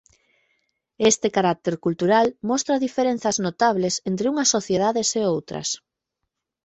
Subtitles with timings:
[1.11, 5.69] Este carácter cultural mostra diferenzas notables entre unhas sociedades e outras.